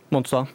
Monstad? 0.09 0.49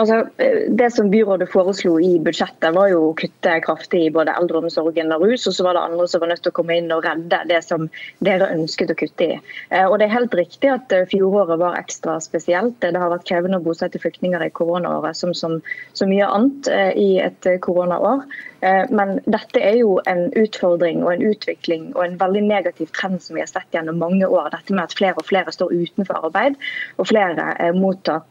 Altså, 0.00 0.16
eh, 0.38 0.70
det 0.72 0.90
som 0.90 1.10
byrådet 1.10 1.50
foreslo 1.52 1.98
i 2.00 2.14
budsjettet, 2.24 2.72
var 2.72 2.88
jo 2.88 3.00
å 3.10 3.16
kutte 3.20 3.58
kraftig 3.66 4.06
i 4.06 4.12
både 4.14 4.32
eldreomsorgen 4.38 5.12
og 5.12 5.26
rus. 5.26 5.44
Og 5.50 5.56
så 5.56 5.66
var 5.66 5.76
det 5.76 5.82
andre 5.90 6.06
som 6.08 6.22
var 6.22 6.30
nødt 6.30 6.40
til 6.46 6.52
å 6.54 6.56
komme 6.56 6.78
inn 6.80 6.88
og 6.94 7.04
redde 7.04 7.40
det 7.50 7.58
som 7.66 7.84
dere 8.24 8.48
ønsket 8.54 8.94
å 8.94 8.96
kutte 9.02 9.26
i. 9.26 9.36
Eh, 9.68 9.84
og 9.84 9.98
det 10.00 10.08
er 10.08 10.14
helt 10.14 10.38
riktig 10.40 10.72
at 10.72 10.94
eh, 10.96 11.04
fjoråret 11.10 11.60
var 11.60 11.76
ekstra 11.76 12.16
spesielt. 12.24 12.78
Det 12.80 12.94
har 12.96 13.12
vært 13.12 13.28
krevende 13.28 13.60
å 13.60 13.66
bosette 13.66 14.00
flyktninger 14.00 14.46
i 14.46 14.50
koronaåret, 14.56 15.20
som, 15.20 15.60
så 15.92 16.08
mye 16.08 16.32
annet 16.32 16.72
i 16.96 17.10
et 17.20 17.46
koronaår. 17.64 18.24
Men 18.92 19.14
dette 19.24 19.60
er 19.64 19.78
jo 19.80 19.98
en 20.08 20.26
utfordring 20.36 21.00
og 21.04 21.14
en 21.14 21.22
utvikling 21.30 21.86
og 21.94 22.02
en 22.04 22.18
veldig 22.20 22.42
negativ 22.48 22.90
trend 22.96 23.22
som 23.24 23.36
vi 23.36 23.44
har 23.44 23.48
sett 23.50 23.76
gjennom 23.76 24.00
mange 24.00 24.28
år. 24.28 24.50
Dette 24.52 24.76
med 24.76 24.84
at 24.84 24.96
flere 24.96 25.16
og 25.16 25.28
flere 25.28 25.52
står 25.54 25.72
utenfor 25.72 26.28
arbeid, 26.28 26.58
og 27.00 27.08
flere 27.08 27.72
mottar 27.76 28.24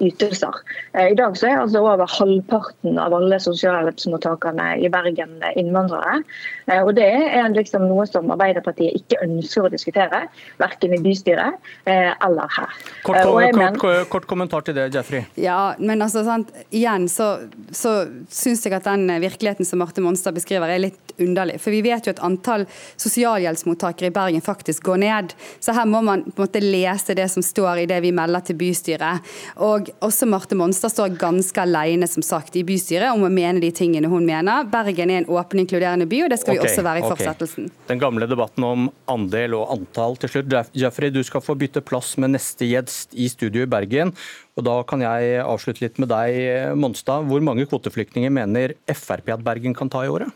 ytelser. 0.00 0.54
Eh, 0.92 1.12
I 1.12 1.14
dag 1.14 1.36
så 1.38 1.48
er 1.48 1.60
altså 1.62 1.80
over 1.80 2.08
halvparten 2.10 2.98
av 3.00 3.14
alle 3.16 3.38
sosialhjelpsmottakerne 3.40 4.76
i 4.84 4.90
Bergen 4.92 5.38
innvandrere. 5.56 6.20
Eh, 6.66 6.82
og 6.82 6.94
Det 6.96 7.08
er 7.08 7.48
liksom 7.54 7.86
noe 7.88 8.06
som 8.08 8.30
Arbeiderpartiet 8.32 8.96
ikke 9.00 9.20
ønsker 9.24 9.66
å 9.66 9.72
diskutere, 9.72 10.26
verken 10.60 10.94
i 10.96 11.00
bystyret 11.02 11.56
eller 11.86 12.52
her. 12.56 12.76
Kort, 13.04 13.22
kort, 13.22 13.78
kort, 13.80 14.08
kort 14.12 14.26
kommentar 14.30 14.64
til 14.66 14.76
det, 14.76 14.88
Jeffrey. 14.94 15.26
Ja, 15.40 15.74
men 15.78 16.02
altså, 16.02 16.24
sant, 16.26 16.52
igjen 16.70 17.08
så, 17.12 17.48
så 17.70 18.06
syns 18.32 18.64
jeg 18.66 18.76
at 18.76 18.88
den 18.88 19.08
virkeligheten 19.22 19.68
som 19.68 19.82
Marte 19.82 20.04
Monstad 20.04 20.36
beskriver 20.36 20.72
er 20.72 20.82
litt 20.88 21.16
underlig. 21.20 21.58
For 21.62 21.74
vi 21.74 21.82
vet 21.84 22.06
jo 22.06 22.14
at 22.14 22.22
antall 22.24 22.66
sosialhjelpsmottakere 23.00 24.10
i 24.10 24.14
Bergen 24.14 24.44
faktisk 24.44 24.84
går 24.88 25.00
ned. 25.04 25.34
Så 25.60 25.74
her 25.76 25.88
må 25.88 26.02
man 26.04 26.24
på 26.26 26.42
en 26.42 26.48
måte 26.48 26.62
lese 26.64 27.16
det 27.16 27.28
som 27.32 27.44
står 27.44 27.84
i 27.84 27.88
det 27.90 28.00
vi 28.04 28.12
melder 28.16 28.44
til 28.46 28.58
bystyret. 28.60 29.24
Og 29.62 29.90
også 30.04 30.28
Marte 30.30 30.58
Monstad 30.58 30.92
står 30.92 31.16
ganske 31.20 31.62
alene 31.62 32.08
som 32.10 32.24
sagt, 32.24 32.56
i 32.56 32.64
bystyret 32.66 33.12
om 33.12 33.24
å 33.26 33.32
mene 33.32 33.62
de 33.62 33.70
tingene 33.74 34.10
hun 34.10 34.26
mener. 34.26 34.66
Bergen 34.72 35.12
er 35.12 35.22
en 35.22 35.28
åpen, 35.32 35.62
inkluderende 35.62 36.08
by, 36.10 36.24
og 36.26 36.32
det 36.32 36.40
skal 36.42 36.56
okay, 36.56 36.62
vi 36.62 36.70
også 36.70 36.86
være 36.86 37.02
i 37.02 37.06
fortsettelsen. 37.06 37.68
Okay. 37.70 37.88
Den 37.92 38.02
gamle 38.02 38.28
debatten 38.30 38.66
om 38.66 38.88
andel 39.12 39.58
og 39.58 39.70
antall 39.76 40.18
til 40.22 40.32
slutt. 40.32 40.56
Jeffrey, 40.76 41.12
du 41.14 41.22
skal 41.26 41.44
få 41.44 41.56
bytte 41.58 41.84
plass 41.84 42.14
med 42.22 42.34
neste 42.36 42.68
gjest 42.68 43.16
i 43.16 43.28
studio 43.32 43.66
i 43.66 43.70
Bergen. 43.70 44.14
Og 44.56 44.64
Da 44.66 44.80
kan 44.88 45.02
jeg 45.04 45.40
avslutte 45.44 45.84
litt 45.84 46.00
med 46.02 46.10
deg, 46.10 46.76
Monstad. 46.80 47.26
Hvor 47.28 47.42
mange 47.44 47.68
kvoteflyktninger 47.68 48.32
mener 48.32 48.76
Frp 48.88 49.34
at 49.34 49.44
Bergen 49.44 49.76
kan 49.76 49.92
ta 49.92 50.04
i 50.06 50.12
året? 50.12 50.32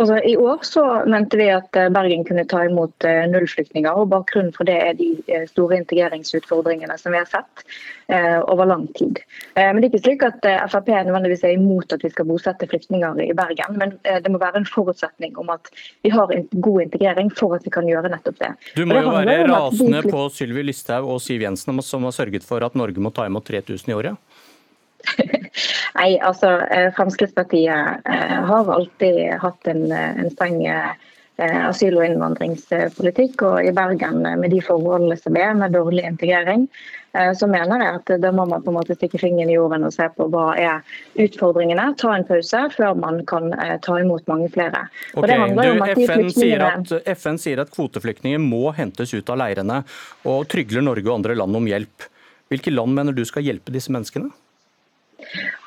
Altså, 0.00 0.16
I 0.24 0.36
år 0.40 0.62
så 0.64 0.82
mente 1.04 1.36
vi 1.36 1.50
at 1.52 1.76
eh, 1.76 1.90
Bergen 1.92 2.24
kunne 2.24 2.46
ta 2.48 2.62
imot 2.64 3.04
eh, 3.04 3.26
null 3.28 3.44
flyktninger. 3.50 3.92
og 3.92 4.08
Bakgrunnen 4.08 4.54
for 4.56 4.64
det 4.64 4.78
er 4.80 4.94
de 4.96 5.10
eh, 5.28 5.44
store 5.50 5.76
integreringsutfordringene 5.82 6.96
som 6.98 7.12
vi 7.12 7.20
har 7.20 7.28
sett 7.28 7.64
eh, 8.08 8.38
over 8.48 8.70
lang 8.70 8.86
tid. 8.96 9.20
Eh, 9.52 9.68
men 9.68 9.82
det 9.82 9.90
er 9.90 9.92
ikke 9.92 10.02
slik 10.06 10.24
at 10.24 10.48
eh, 10.48 10.64
Frp 10.72 10.88
nødvendigvis 10.88 11.44
er 11.44 11.58
imot 11.58 11.92
at 11.92 12.06
vi 12.06 12.10
skal 12.14 12.26
bosette 12.30 12.70
flyktninger 12.72 13.20
i 13.26 13.36
Bergen. 13.36 13.76
Men 13.82 13.92
det 14.02 14.32
må 14.32 14.40
være 14.40 14.62
en 14.62 14.68
forutsetning 14.70 15.36
om 15.38 15.52
at 15.52 15.68
vi 16.02 16.14
har 16.14 16.32
en 16.32 16.48
god 16.56 16.86
integrering 16.86 17.28
for 17.36 17.58
at 17.58 17.68
vi 17.68 17.74
kan 17.76 17.88
gjøre 17.88 18.14
nettopp 18.14 18.40
det. 18.40 18.52
Du 18.78 18.86
må 18.88 18.96
jo 18.96 19.12
være 19.12 19.42
rasende 19.52 20.06
på 20.08 20.24
Sylvi 20.32 20.64
Listhaug 20.70 21.12
og 21.12 21.20
Siv 21.20 21.44
Jensen 21.44 21.84
som 21.84 22.08
har 22.08 22.16
sørget 22.16 22.48
for 22.48 22.64
at 22.64 22.80
Norge 22.80 22.96
må 23.02 23.12
ta 23.12 23.28
imot 23.28 23.44
3000 23.44 23.92
i 23.92 24.00
året? 24.00 24.31
Nei, 25.98 26.16
altså 26.24 26.56
eh, 26.70 26.90
Fremskrittspartiet 26.96 28.08
eh, 28.08 28.36
har 28.48 28.70
alltid 28.72 29.24
hatt 29.42 29.72
en, 29.72 29.88
eh, 29.92 30.12
en 30.22 30.30
streng 30.32 30.62
asyl- 31.42 31.96
og 31.96 32.04
innvandringspolitikk. 32.06 33.40
Og 33.48 33.66
i 33.66 33.70
Bergen, 33.74 34.20
med 34.22 34.52
de 34.52 34.60
forholdene 34.62 35.16
som 35.18 35.36
er, 35.40 35.54
med 35.58 35.72
dårlig 35.74 36.04
integrering, 36.06 36.66
så 37.36 37.48
mener 37.50 37.82
jeg 37.82 37.96
at 37.98 38.12
da 38.22 38.30
må 38.32 38.44
man 38.48 38.62
på 38.62 38.70
en 38.70 38.76
måte 38.76 38.94
stikke 38.94 39.18
fingeren 39.18 39.50
i 39.50 39.56
jorden 39.56 39.88
og 39.88 39.94
se 39.96 40.06
på 40.14 40.28
hva 40.30 40.52
er 40.60 40.94
utfordringene. 41.24 41.88
Ta 41.98 42.12
en 42.14 42.26
pause 42.28 42.60
før 42.76 42.94
man 43.00 43.24
kan 43.28 43.48
ta 43.82 43.96
imot 43.98 44.28
mange 44.30 44.52
flere. 44.54 44.84
Okay, 45.16 45.40
du, 45.56 45.82
FN, 46.04 46.30
sier 46.36 46.66
at, 46.68 46.94
FN 47.16 47.40
sier 47.42 47.64
at 47.64 47.72
kvoteflyktninger 47.74 48.40
må 48.40 48.70
hentes 48.76 49.16
ut 49.16 49.32
av 49.32 49.40
leirene, 49.42 49.82
og 50.28 50.46
trygler 50.52 50.84
Norge 50.84 51.08
og 51.08 51.16
andre 51.16 51.40
land 51.42 51.58
om 51.58 51.68
hjelp. 51.72 52.08
Hvilke 52.52 52.76
land 52.76 52.94
mener 52.94 53.16
du 53.16 53.24
skal 53.28 53.48
hjelpe 53.48 53.74
disse 53.74 53.92
menneskene? 53.92 54.30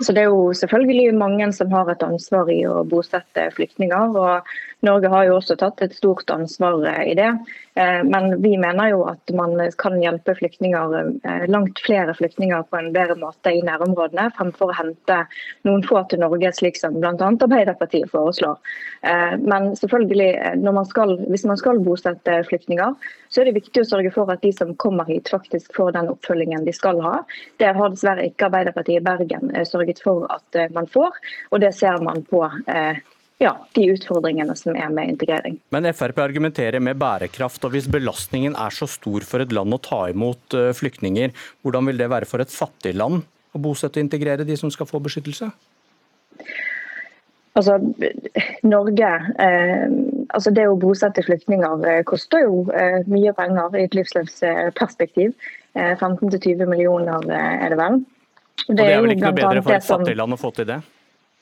Så 0.02 0.14
Det 0.14 0.22
er 0.22 0.32
jo 0.32 0.54
selvfølgelig 0.54 1.16
mange 1.16 1.52
som 1.54 1.72
har 1.72 1.90
et 1.92 2.04
ansvar 2.04 2.50
i 2.52 2.62
å 2.68 2.84
bosette 2.84 3.50
flyktninger. 3.56 4.16
og 4.16 4.44
Norge 4.84 5.10
har 5.12 5.26
jo 5.28 5.38
også 5.40 5.56
tatt 5.60 5.82
et 5.86 5.96
stort 5.96 6.30
ansvar 6.34 6.84
i 7.06 7.16
det. 7.18 7.30
Eh, 7.76 8.04
men 8.04 8.42
vi 8.42 8.54
mener 8.58 8.90
jo 8.94 9.02
at 9.10 9.32
man 9.36 9.58
kan 9.82 9.98
hjelpe 10.00 10.36
flyktninger, 10.38 10.94
eh, 11.24 11.46
langt 11.52 11.80
flere 11.84 12.14
flyktninger 12.16 12.64
på 12.70 12.80
en 12.80 12.92
bedre 12.96 13.18
måte 13.20 13.52
i 13.52 13.64
nærområdene, 13.68 14.30
fremfor 14.38 14.72
å 14.72 14.78
hente 14.78 15.18
noen 15.68 15.84
få 15.84 16.06
til 16.10 16.22
Norge, 16.24 16.54
slik 16.56 16.80
som 16.80 16.96
bl.a. 17.02 17.16
Arbeiderpartiet 17.18 18.12
foreslår. 18.12 18.62
Eh, 19.04 19.36
men 19.44 19.74
selvfølgelig, 19.76 20.30
man 20.64 20.88
skal, 20.88 21.18
hvis 21.32 21.44
man 21.50 21.60
skal 21.60 21.84
bosette 21.84 22.38
flyktninger, 22.48 22.96
så 23.28 23.42
er 23.42 23.50
det 23.50 23.58
viktig 23.60 23.84
å 23.84 23.90
sørge 23.90 24.14
for 24.16 24.32
at 24.32 24.44
de 24.46 24.54
som 24.56 24.72
kommer 24.80 25.08
hit, 25.12 25.32
faktisk 25.32 25.76
får 25.76 25.96
den 25.98 26.12
oppfølgingen 26.14 26.64
de 26.68 26.76
skal 26.76 27.02
ha. 27.04 27.18
Det 27.60 27.74
har 27.76 27.92
dessverre 27.92 28.30
ikke 28.30 28.48
Arbeiderpartiet 28.48 29.02
i 29.02 29.04
Bergen 29.04 29.52
sørget 29.68 30.00
for 30.04 30.30
at 30.32 30.62
man 30.72 30.88
får, 30.88 31.20
og 31.52 31.60
det 31.64 31.74
ser 31.76 32.00
man 32.06 32.24
på 32.30 32.46
ja, 33.44 33.52
de 33.76 33.86
utfordringene 33.92 34.56
som 34.56 34.78
er 34.80 34.92
med 34.96 35.12
integrering. 35.16 35.58
Men 35.76 35.88
Frp 35.92 36.22
argumenterer 36.24 36.80
med 36.84 37.00
bærekraft, 37.02 37.64
og 37.68 37.76
hvis 37.76 37.90
belastningen 37.92 38.56
er 38.56 38.76
så 38.76 38.88
stor 38.88 39.26
for 39.28 39.44
et 39.44 39.56
land 39.56 39.76
å 39.76 39.82
ta 39.84 40.06
imot 40.12 40.56
eh, 40.56 40.72
flyktninger, 40.76 41.34
hvordan 41.66 41.92
vil 41.92 42.00
det 42.00 42.12
være 42.14 42.30
for 42.30 42.44
et 42.44 42.54
fattig 42.54 42.96
land 42.96 43.26
å 43.56 43.62
bosette 43.62 44.00
og 44.00 44.08
integrere 44.08 44.48
de 44.48 44.56
som 44.60 44.72
skal 44.72 44.88
få 44.88 45.04
beskyttelse? 45.04 45.52
Altså, 47.56 47.78
Norge, 48.68 49.12
eh, 49.40 49.86
altså 50.36 50.52
Det 50.52 50.66
å 50.68 50.80
bosette 50.80 51.24
flyktninger 51.24 51.86
eh, 51.88 52.02
koster 52.08 52.44
jo 52.44 52.66
eh, 52.76 53.00
mye 53.08 53.32
penger 53.36 53.78
i 53.80 53.86
et 53.88 53.96
livsløpsperspektiv. 53.96 55.32
Eh, 55.76 55.94
15-20 55.96 56.68
millioner 56.68 57.32
eh, 57.32 57.64
er 57.64 57.72
det 57.72 57.80
vel. 57.80 58.04
Det, 58.66 58.72
og 58.72 58.80
det 58.80 58.92
er 58.92 59.02
vel 59.04 59.16
ikke 59.16 59.30
noe 59.30 59.40
bedre 59.40 59.64
for 59.64 59.76
et 59.76 59.88
fattig 59.88 60.20
land 60.20 60.36
å 60.36 60.40
få 60.40 60.52
til 60.56 60.68
det? 60.72 60.84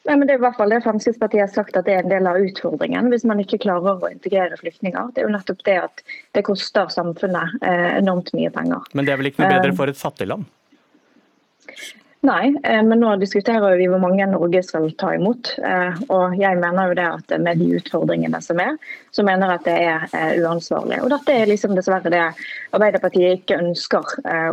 Nei, 0.03 0.17
men 0.17 0.27
Det 0.27 0.33
er 0.33 0.41
i 0.41 0.43
hvert 0.43 0.57
fall 0.60 0.74
det 0.74 0.81
Fremskrittspartiet 0.83 1.45
har 1.45 1.51
sagt 1.53 1.77
at 1.79 1.86
det 1.88 1.93
er 1.95 2.03
en 2.03 2.12
del 2.12 2.27
av 2.27 2.39
utfordringen 2.43 3.07
hvis 3.13 3.24
man 3.29 3.39
ikke 3.39 3.62
klarer 3.63 4.03
å 4.03 4.12
integrere 4.12 4.57
flyktninger. 4.60 5.13
Det 5.15 5.24
er 5.24 5.29
jo 5.29 5.36
nettopp 5.36 5.63
det 5.63 5.77
at 5.79 6.03
det 6.36 6.43
koster 6.43 6.91
samfunnet 6.91 7.55
eh, 7.63 7.91
enormt 8.01 8.33
mye 8.36 8.51
penger. 8.51 8.83
Men 8.91 9.07
det 9.07 9.13
er 9.13 9.22
vel 9.22 9.31
ikke 9.31 9.45
noe 9.45 9.53
bedre 9.55 9.72
eh, 9.72 9.77
for 9.77 9.93
et 9.93 10.00
fattig 10.00 10.27
land? 10.27 10.50
Nei, 12.23 12.55
eh, 12.63 12.83
men 12.83 13.01
nå 13.03 13.15
diskuterer 13.19 13.75
vi 13.75 13.89
hvor 13.91 13.99
mange 13.99 14.23
Norge 14.31 14.61
skal 14.63 14.85
ta 14.95 15.09
imot. 15.11 15.49
Eh, 15.59 15.97
og 16.07 16.37
jeg 16.39 16.55
mener 16.55 16.87
jo 16.87 16.93
det 16.95 17.07
at 17.17 17.33
med 17.43 17.59
de 17.59 17.67
utfordringene 17.75 18.39
som 18.41 18.61
er, 18.63 18.77
så 19.11 19.25
mener 19.27 19.51
jeg 19.51 19.59
at 19.59 19.65
det 19.67 19.73
er 19.89 20.05
eh, 20.15 20.37
uansvarlig. 20.39 21.01
Og 21.03 21.11
dette 21.11 21.35
er 21.35 21.51
liksom 21.51 21.75
dessverre 21.75 22.13
det 22.13 22.23
Arbeiderpartiet 22.73 23.41
ikke 23.41 23.59
ønsker 23.59 24.03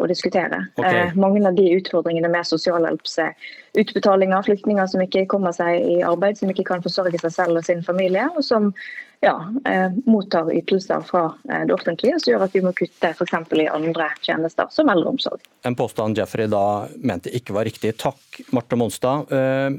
å 0.02 0.06
diskutere. 0.10 0.58
Okay. 0.76 1.14
Mange 1.16 1.40
av 1.46 1.54
de 1.56 1.70
utfordringene 1.78 2.28
med 2.28 2.44
sosialhjelpsutbetalinger, 2.50 4.42
flyktninger 4.50 4.90
som 4.90 5.00
ikke 5.06 5.24
kommer 5.30 5.54
seg 5.56 5.78
i 5.78 6.02
arbeid, 6.04 6.36
som 6.42 6.50
ikke 6.50 6.66
kan 6.72 6.82
forsørge 6.84 7.22
seg 7.22 7.32
selv 7.38 7.62
og 7.62 7.64
sin 7.70 7.86
familie, 7.86 8.26
og 8.34 8.44
som 8.44 8.74
ja, 9.20 9.52
eh, 9.68 9.92
mottar 10.08 10.48
ytelser 10.52 11.04
fra 11.04 11.26
eh, 11.48 11.64
det 11.68 11.74
offentlige, 11.74 12.16
som 12.20 12.32
gjør 12.32 12.46
at 12.46 12.54
vi 12.56 12.62
må 12.64 12.72
kutte 12.76 13.12
f.eks. 13.12 13.34
i 13.52 13.66
andre 13.68 14.08
tjenester, 14.24 14.70
som 14.72 14.88
eldreomsorg. 14.92 15.44
En 15.68 15.76
påstand 15.76 16.18
Jeffrey 16.18 16.48
da 16.50 16.88
mente 16.96 17.32
ikke 17.36 17.56
var 17.56 17.68
riktig. 17.68 17.92
Takk, 18.00 18.40
Marte 18.56 18.78
Monstad. 18.80 19.28
Eh, 19.34 19.76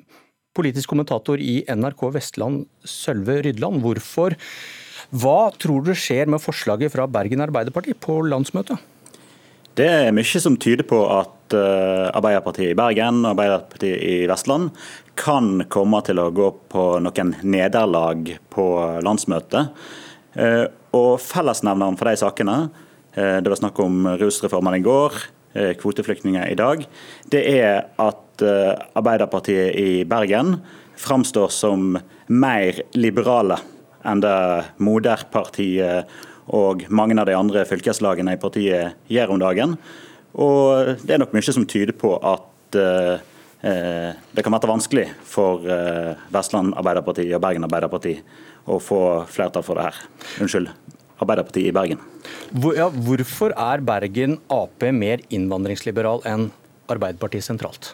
politisk 0.58 0.94
kommentator 0.94 1.42
i 1.42 1.62
NRK 1.66 2.06
Vestland, 2.14 2.68
Sølve 2.86 3.40
Rydland. 3.48 3.82
Hvorfor? 3.82 4.38
Hva 5.12 5.40
tror 5.60 5.84
du 5.88 5.96
skjer 5.98 6.30
med 6.30 6.44
forslaget 6.44 6.94
fra 6.94 7.08
Bergen 7.10 7.42
Arbeiderparti 7.44 7.98
på 7.98 8.22
landsmøtet? 8.30 8.80
Det 9.78 9.88
er 9.88 10.16
mye 10.16 10.42
som 10.44 10.58
tyder 10.60 10.84
på 10.88 11.00
at 11.16 11.54
Arbeiderpartiet 11.56 12.72
i 12.72 12.78
Bergen 12.80 13.26
og 13.26 13.34
Arbeiderpartiet 13.34 14.04
i 14.04 14.16
Vestland 14.28 14.70
kan 15.20 15.64
komme 15.72 16.02
til 16.06 16.20
å 16.22 16.30
gå 16.34 16.48
på 16.72 16.86
noen 17.04 17.34
nederlag 17.44 18.34
på 18.52 18.66
landsmøtet. 19.04 19.72
Eh, 20.34 20.66
og 20.96 21.20
Fellesnevneren 21.24 21.98
for 22.00 22.10
de 22.10 22.20
sakene, 22.20 22.58
eh, 23.14 23.40
det 23.44 23.52
var 23.52 23.60
snakk 23.60 23.80
om 23.84 24.08
rusreformen 24.20 24.80
i 24.80 24.84
går, 24.84 25.12
eh, 25.56 25.74
kvoteflyktninger 25.76 26.52
i 26.52 26.56
dag, 26.56 26.86
det 27.30 27.44
er 27.60 27.86
at 28.00 28.18
Arbeiderpartiet 28.42 29.76
i 29.76 30.04
Bergen 30.04 30.64
framstår 30.98 31.52
som 31.52 32.00
mer 32.28 32.82
liberale 32.96 33.60
enn 34.04 34.20
det 34.20 34.66
moderpartiet 34.80 36.08
og 36.52 36.86
mange 36.92 37.16
av 37.20 37.28
de 37.30 37.36
andre 37.38 37.66
fylkeslagene 37.68 38.36
i 38.36 38.42
partiet 38.42 38.98
gjør 39.12 39.36
om 39.36 39.42
dagen. 39.42 39.76
Og 40.36 40.98
Det 41.04 41.16
er 41.16 41.22
nok 41.24 41.36
mye 41.36 41.54
som 41.54 41.68
tyder 41.68 41.96
på 41.96 42.16
at 42.20 42.80
Eh, 43.62 44.14
det 44.34 44.42
kan 44.42 44.56
være 44.56 44.70
vanskelig 44.72 45.04
for 45.28 45.68
eh, 45.70 46.18
Vestland 46.34 46.74
Arbeiderparti 46.82 47.28
og 47.30 47.44
Bergen 47.44 47.68
Arbeiderparti 47.68 48.16
å 48.66 48.80
få 48.82 49.02
flertall 49.30 49.66
for 49.66 49.78
det 49.78 49.86
her. 49.86 50.00
Unnskyld, 50.42 50.72
Arbeiderpartiet 51.22 51.70
i 51.70 51.76
Bergen. 51.76 52.02
Hvor, 52.50 52.74
ja, 52.78 52.90
hvorfor 52.90 53.54
er 53.54 53.86
Bergen 53.86 54.40
Ap 54.50 54.82
mer 54.98 55.22
innvandringsliberal 55.30 56.26
enn 56.26 56.50
Arbeiderpartiet 56.90 57.46
sentralt? 57.46 57.94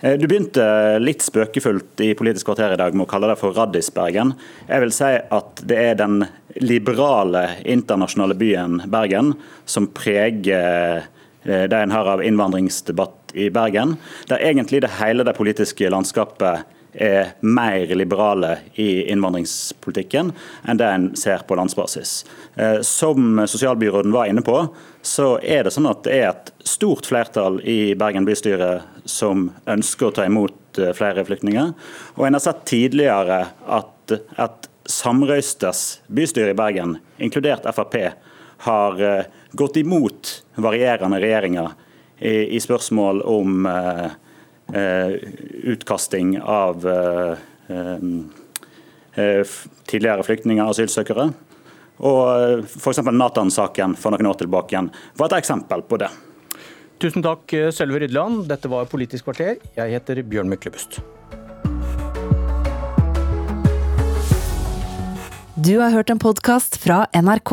Eh, 0.00 0.18
du 0.20 0.26
begynte 0.28 0.64
litt 1.00 1.24
spøkefullt 1.24 2.02
i 2.04 2.10
Politisk 2.18 2.50
kvarter 2.50 2.74
i 2.74 2.80
dag 2.80 2.92
med 2.92 3.06
å 3.06 3.08
kalle 3.08 3.30
det 3.30 3.38
for 3.40 3.56
Raddis-Bergen. 3.56 4.34
Jeg 4.68 4.82
vil 4.82 4.92
si 4.92 5.08
at 5.38 5.62
det 5.64 5.78
er 5.80 5.96
den 5.96 6.18
liberale 6.60 7.46
internasjonale 7.64 8.36
byen 8.36 8.82
Bergen 8.92 9.32
som 9.64 9.88
preger 9.96 11.06
det 11.46 11.78
en 11.78 11.92
har 11.94 12.08
av 12.10 12.22
innvandringsdebatt 12.26 13.34
i 13.38 13.50
Bergen, 13.54 13.94
der 14.26 14.42
egentlig 14.42 14.80
det 14.82 14.96
hele 14.98 15.22
det 15.26 15.36
politiske 15.38 15.90
landskapet 15.92 16.66
er 16.96 17.32
mer 17.40 17.86
liberale 17.94 18.56
i 18.80 19.04
innvandringspolitikken 19.12 20.32
enn 20.66 20.80
det 20.80 20.88
en 20.88 21.08
ser 21.18 21.44
på 21.48 21.56
landsbasis. 21.58 22.24
Eh, 22.54 22.80
som 22.80 23.42
sosialbyråden 23.46 24.14
var 24.14 24.30
inne 24.30 24.42
på, 24.42 24.56
så 25.02 25.36
er 25.42 25.66
det 25.66 25.74
sånn 25.74 25.90
at 25.90 26.04
det 26.06 26.16
er 26.16 26.28
et 26.30 26.52
stort 26.66 27.06
flertall 27.08 27.60
i 27.64 27.94
Bergen 27.98 28.26
bystyre 28.28 28.80
som 29.04 29.50
ønsker 29.68 30.08
å 30.08 30.14
ta 30.16 30.26
imot 30.28 30.80
eh, 30.80 30.94
flere 30.96 31.24
flyktninger. 31.28 31.74
Og 32.16 32.26
en 32.26 32.38
har 32.38 32.44
sett 32.44 32.64
tidligere 32.68 33.42
at 33.66 34.16
et 34.16 34.70
samrøystes 34.86 36.00
bystyre 36.06 36.54
i 36.54 36.58
Bergen, 36.58 36.96
inkludert 37.18 37.66
Frp, 37.76 37.98
har 38.66 39.02
eh, 39.02 39.26
gått 39.56 39.76
imot 39.80 40.32
varierende 40.60 41.20
regjeringer 41.22 41.72
i, 42.18 42.56
i 42.56 42.60
spørsmål 42.60 43.22
om 43.28 43.66
uh, 43.66 44.10
utkasting 45.72 46.36
av 46.40 46.86
uh, 46.86 47.36
tidligere 49.86 50.24
flyktninger 50.26 50.64
og 50.64 50.74
asylsøkere. 50.74 51.30
Og 52.04 52.64
F.eks. 52.68 53.00
Natan-saken 53.08 53.96
for 53.96 54.12
noen 54.12 54.28
år 54.28 54.40
tilbake 54.42 54.74
igjen 54.74 54.90
var 55.16 55.30
et 55.30 55.38
eksempel 55.40 55.84
på 55.88 55.98
det. 56.02 56.10
Tusen 57.00 57.24
takk, 57.24 57.52
Sølve 57.72 58.02
Rydland. 58.04 58.44
Dette 58.50 58.68
var 58.72 58.88
Politisk 58.92 59.28
kvarter. 59.28 59.56
Jeg 59.76 59.96
heter 59.96 60.20
Bjørn 60.24 60.52
Myklebust. 60.52 61.00
Du 65.56 65.78
har 65.80 65.90
hørt 65.90 66.10
en 66.12 66.18
podkast 66.20 66.76
fra 66.76 67.06
NRK. 67.16 67.52